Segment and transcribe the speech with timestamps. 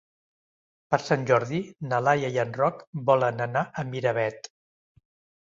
[0.95, 1.59] Per Sant Jordi
[1.91, 4.53] na Laia i en Roc volen anar a Miravet.